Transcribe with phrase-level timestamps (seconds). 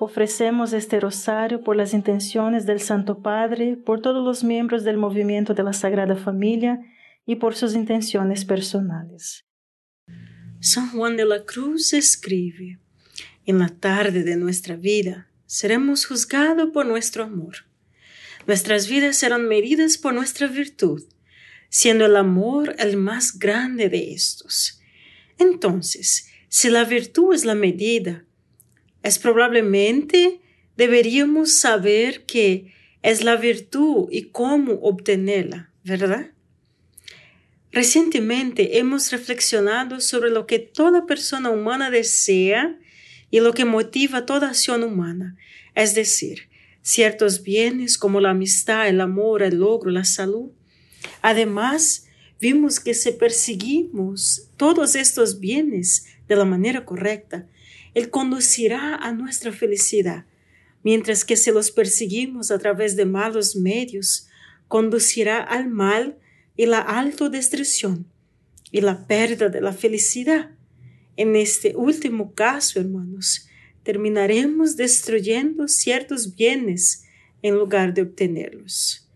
[0.00, 5.54] Ofrecemos este rosario por las intenciones del Santo Padre, por todos los miembros del movimiento
[5.54, 6.80] de la Sagrada Familia
[7.24, 9.44] y por sus intenciones personales.
[10.60, 12.80] San Juan de la Cruz escribe,
[13.46, 17.56] en la tarde de nuestra vida seremos juzgados por nuestro amor.
[18.46, 21.04] Nuestras vidas serán medidas por nuestra virtud,
[21.68, 24.80] siendo el amor el más grande de estos.
[25.38, 28.24] Entonces, si la virtud es la medida,
[29.04, 30.40] es probablemente
[30.76, 32.72] deberíamos saber qué
[33.02, 36.30] es la virtud y cómo obtenerla, ¿verdad?
[37.70, 42.78] Recientemente hemos reflexionado sobre lo que toda persona humana desea
[43.30, 45.36] y lo que motiva toda acción humana,
[45.74, 46.48] es decir,
[46.80, 50.50] ciertos bienes como la amistad, el amor, el logro, la salud.
[51.20, 52.06] Además,
[52.40, 57.46] vimos que si perseguimos todos estos bienes de la manera correcta,
[57.94, 60.26] él conducirá a nuestra felicidad,
[60.82, 64.28] mientras que si los perseguimos a través de malos medios,
[64.68, 66.18] conducirá al mal
[66.56, 68.06] y la autodestrucción
[68.70, 70.50] y la pérdida de la felicidad.
[71.16, 73.48] En este último caso, hermanos,
[73.84, 77.04] terminaremos destruyendo ciertos bienes
[77.42, 79.08] en lugar de obtenerlos.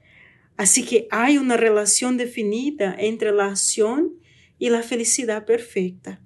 [0.56, 4.14] Así que hay una relación definida entre la acción
[4.58, 6.20] y la felicidad perfecta.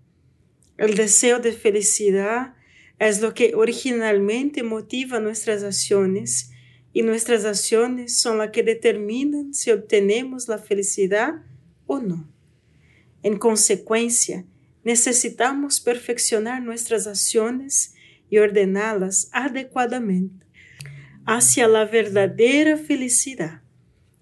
[0.79, 2.55] El deseo de felicidad
[2.99, 6.51] es lo que originalmente motiva nuestras acciones
[6.93, 11.35] y nuestras acciones son las que determinan si obtenemos la felicidad
[11.87, 12.29] o no.
[13.23, 14.45] En consecuencia,
[14.85, 17.95] necesitamos perfeccionar nuestras acciones
[18.31, 20.47] y ordenarlas adecuadamente
[21.27, 23.63] hacia la verdadera felicidad.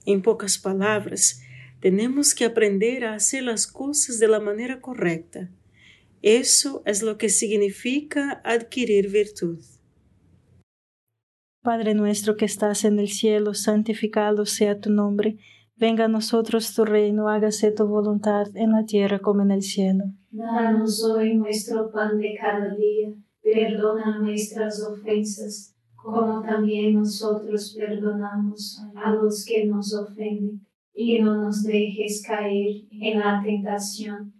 [0.04, 1.42] En pocas palabras,
[1.80, 5.48] tenemos que aprender a hacer las cosas de la manera correcta
[6.22, 9.58] eso es lo que significa adquirir virtud.
[11.62, 15.38] Padre nuestro que estás en el cielo, santificado sea tu nombre.
[15.76, 20.04] Venga a nosotros tu reino, hágase tu voluntad en la tierra como en el cielo.
[20.30, 29.14] Danos hoy nuestro pan de cada día, perdona nuestras ofensas, como también nosotros perdonamos a
[29.14, 34.39] los que nos ofenden, y no nos dejes caer en la tentación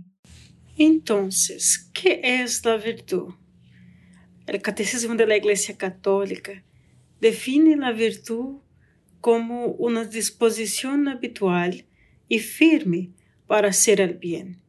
[0.77, 3.33] Entonces, ¿qué es la virtud?
[4.47, 6.63] El Catecismo de la Iglesia Católica
[7.19, 8.59] define la virtud
[9.19, 11.85] como una disposición habitual
[12.29, 13.11] y firme
[13.47, 14.61] para hacer el bien.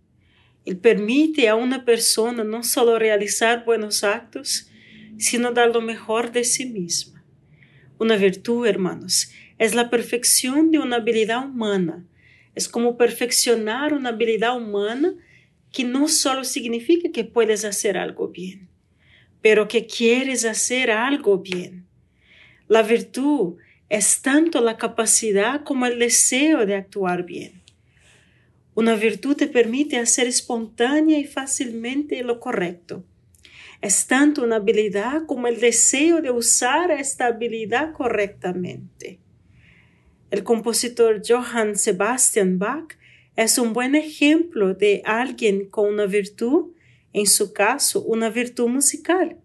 [0.65, 4.69] Él permite a una persona no solo realizar buenos actos,
[5.19, 7.25] sino dar lo mejor de sí misma.
[7.99, 12.05] Una virtud, hermanos, es la perfección de una habilidad humana.
[12.57, 15.15] Es como perfeccionar una habilidad humana
[15.73, 18.69] que no solo significa que puedes hacer algo bien,
[19.41, 21.87] pero que quieres hacer algo bien.
[22.69, 23.57] La virtud
[23.89, 27.63] es tanto la capacidad como el deseo de actuar bien.
[28.75, 33.05] Una virtud te permite hacer espontánea y fácilmente lo correcto.
[33.83, 39.19] Es tanto una habilidad como el deseo de usar esta habilidad correctamente.
[40.31, 42.97] El compositor Johann Sebastian Bach
[43.37, 46.73] es un buen ejemplo de alguien con una virtud,
[47.13, 49.39] en su caso, una virtud musical.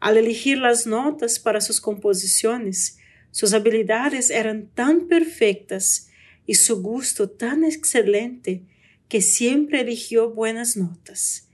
[0.00, 2.98] Al elegir las notas para sus composiciones,
[3.30, 6.10] sus habilidades eran tan perfectas
[6.46, 8.64] y su gusto tan excelente
[9.08, 11.48] que siempre eligió buenas notas.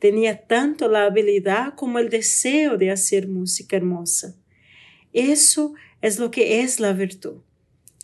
[0.00, 4.34] Tenía tanto la habilidad como el deseo de hacer música hermosa.
[5.12, 7.42] Eso es lo que es la virtud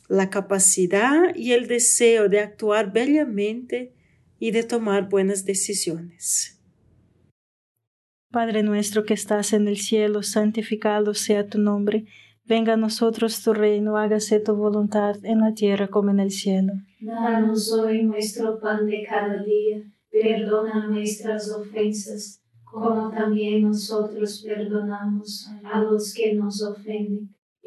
[0.09, 3.95] la capacidad y el deseo de actuar bellamente
[4.39, 6.61] y de tomar buenas decisiones.
[8.31, 12.07] Padre nuestro que estás en el cielo, santificado sea tu nombre.
[12.45, 16.73] Venga a nosotros tu reino, hágase tu voluntad en la tierra como en el cielo.
[17.01, 25.81] Danos hoy nuestro pan de cada día, perdona nuestras ofensas, como también nosotros perdonamos a
[25.83, 27.35] los que nos ofenden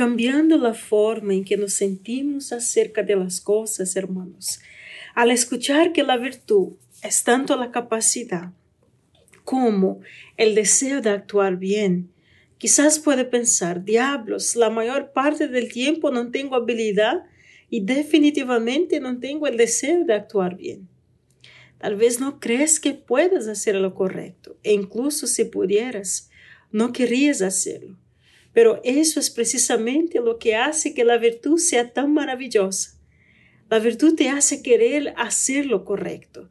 [0.00, 4.58] Cambiando la forma en que nos sentimos acerca de las cosas, hermanos,
[5.14, 6.68] al escuchar que la virtud
[7.02, 8.50] es tanto la capacidad
[9.44, 10.00] como
[10.38, 12.10] el deseo de actuar bien,
[12.56, 17.26] quizás puede pensar, diablos, la mayor parte del tiempo no tengo habilidad
[17.68, 20.88] y definitivamente no tengo el deseo de actuar bien.
[21.76, 26.30] Tal vez no crees que puedas hacer lo correcto e incluso si pudieras,
[26.72, 27.99] no querrías hacerlo.
[28.52, 32.98] Pero eso es precisamente lo que hace que la virtud sea tan maravillosa.
[33.68, 36.48] La virtud te hace querer hacer lo correcto.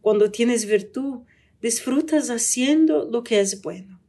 [0.00, 1.20] Cuando tienes virtud,
[1.60, 4.00] disfrutas haciendo lo que es bueno.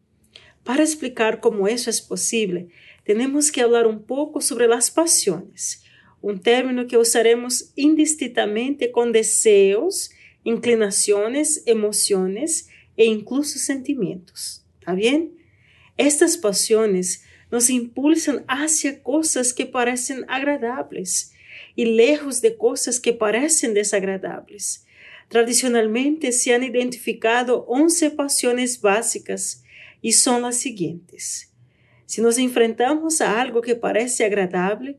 [0.64, 2.70] Para explicar cómo eso es posible,
[3.04, 5.84] tenemos que hablar un poco sobre las pasiones,
[6.22, 10.12] un término que usaremos indistintamente con deseos
[10.44, 14.66] inclinaciones, emociones e incluso sentimientos.
[14.80, 14.96] ¿Está?
[15.98, 17.24] Estas pasiones
[17.54, 21.34] nos impulsan hacia cosas que parecen agradables
[21.76, 24.88] y lejos de cosas que parecen desagradables.
[25.28, 29.64] Tradicionalmente se han identificado 11 pasiones básicas
[30.02, 31.54] y son las siguientes.
[32.08, 34.98] Si nos enfrentamos a algo que parece agradable,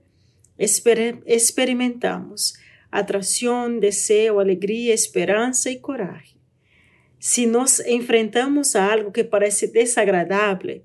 [0.57, 2.55] experimentamos
[2.93, 6.37] atracción, deseo, alegría, esperanza y coraje.
[7.19, 10.85] Si nos enfrentamos a algo que parece desagradable,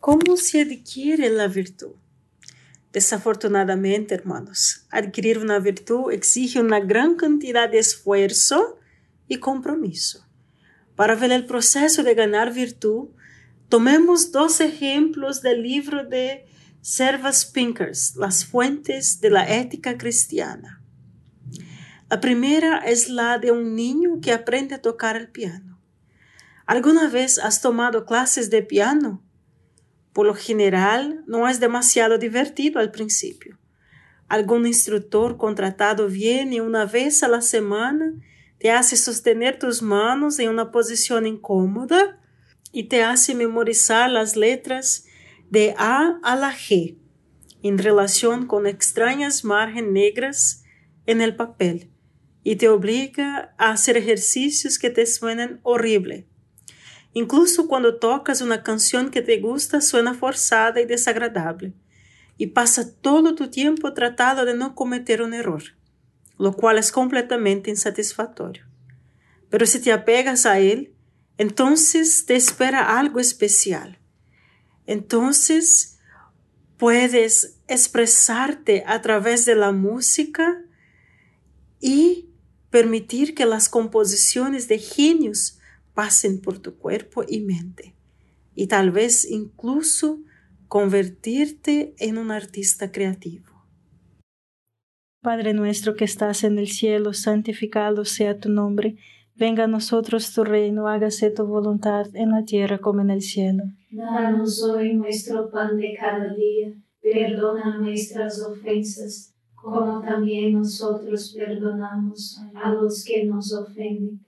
[0.00, 1.94] ¿cómo se adquiere la virtud?
[2.92, 8.78] Desafortunadamente, hermanos, adquirir una virtud exige una gran cantidad de esfuerzo
[9.28, 10.26] y compromiso.
[10.96, 13.10] Para ver el proceso de ganar virtud,
[13.68, 16.46] tomemos dos ejemplos del libro de
[16.80, 20.82] Servas Pinkers, las fuentes de la ética cristiana.
[22.08, 25.78] La primera es la de un niño que aprende a tocar el piano.
[26.64, 29.22] ¿Alguna vez has tomado clases de piano?
[30.18, 33.56] Por lo general, no es demasiado divertido al principio.
[34.26, 38.14] Algún instructor contratado viene una vez a la semana,
[38.58, 42.20] te hace sostener tus manos en una posición incómoda
[42.72, 45.06] y te hace memorizar las letras
[45.50, 46.98] de A a la G,
[47.62, 50.64] en relación con extrañas margen negras
[51.06, 51.92] en el papel,
[52.42, 56.27] y te obliga a hacer ejercicios que te suenan horrible.
[57.12, 61.72] Incluso cuando tocas una canción que te gusta, suena forzada y desagradable,
[62.36, 65.62] y pasa todo tu tiempo tratando de no cometer un error,
[66.38, 68.64] lo cual es completamente insatisfactorio.
[69.50, 70.92] Pero si te apegas a él,
[71.38, 73.98] entonces te espera algo especial
[74.88, 75.98] entonces
[76.78, 80.64] puedes expresarte a través de la música
[81.78, 82.30] y
[82.70, 85.57] permitir que las composiciones de genios
[85.98, 87.96] pasen por tu cuerpo y mente
[88.54, 90.20] y tal vez incluso
[90.68, 93.48] convertirte en un artista creativo.
[95.20, 98.94] Padre nuestro que estás en el cielo, santificado sea tu nombre
[99.34, 103.64] Venga a nosotros tu reino, hágase tu voluntad en la tierra como en el cielo.
[103.90, 112.72] Danos hoy nuestro pan de cada día, perdona nuestras ofensas, como también nosotros perdonamos a
[112.72, 114.27] los que nos ofenden,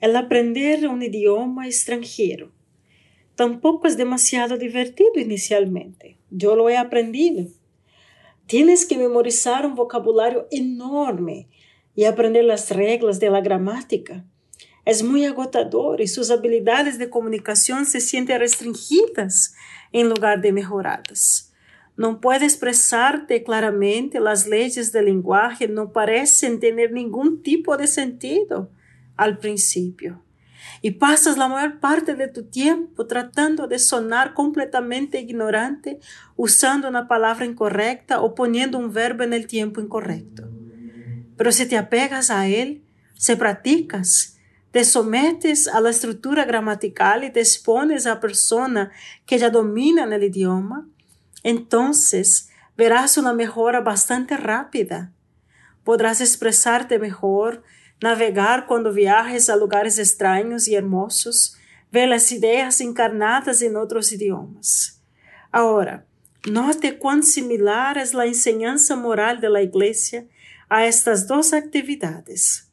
[0.00, 2.50] el aprender un idioma extranjero.
[3.34, 6.16] Tampoco es demasiado divertido inicialmente.
[6.30, 7.46] Yo lo he aprendido.
[8.46, 11.48] Tienes que memorizar un vocabulario enorme
[11.94, 14.24] y aprender las reglas de la gramática.
[14.86, 19.54] Es muy agotador y sus habilidades de comunicación se sienten restringidas
[19.92, 21.52] en lugar de mejoradas.
[21.96, 28.70] No puede expresarte claramente, las leyes del lenguaje no parecen tener ningún tipo de sentido
[29.20, 30.22] al principio.
[30.80, 36.00] Y pasas la mayor parte de tu tiempo tratando de sonar completamente ignorante,
[36.36, 40.48] usando una palabra incorrecta o poniendo un verbo en el tiempo incorrecto.
[41.36, 42.82] Pero si te apegas a él,
[43.14, 44.38] se practicas,
[44.70, 48.90] te sometes a la estructura gramatical y te expones a persona
[49.26, 50.88] que ya dominan el idioma,
[51.42, 55.12] entonces verás una mejora bastante rápida.
[55.84, 57.62] Podrás expresarte mejor,
[58.00, 61.56] navegar cuando viajes a lugares extraños y hermosos,
[61.92, 65.02] ver las ideas encarnadas en otros idiomas.
[65.50, 66.06] Ahora,
[66.48, 70.26] note cuán similar es la enseñanza moral de la Iglesia
[70.68, 72.70] a estas dos actividades.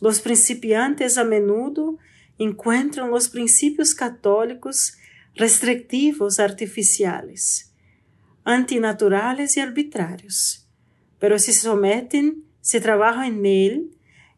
[0.00, 1.98] Los principiantes a menudo
[2.38, 4.96] encuentran los principios católicos
[5.34, 7.72] restrictivos artificiales,
[8.44, 10.66] antinaturales y arbitrarios,
[11.18, 13.95] pero si se someten, se trabaja en él,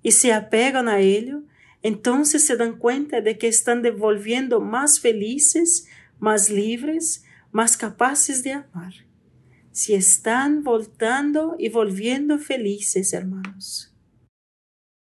[0.09, 1.43] y se apegan a ello,
[1.83, 5.87] entonces se dan cuenta de que están devolviendo más felices,
[6.19, 8.95] más libres, más capaces de amar.
[9.71, 13.95] Si están voltando y volviendo felices, hermanos.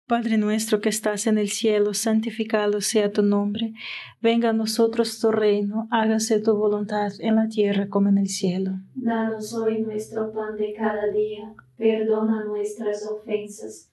[0.06, 3.74] Padre nuestro que estás en el cielo, santificado sea tu nombre.
[4.22, 8.70] Venga a nosotros tu reino, hágase tu voluntad en la tierra como en el cielo.
[8.94, 13.92] Danos hoy nuestro pan de cada día, perdona nuestras ofensas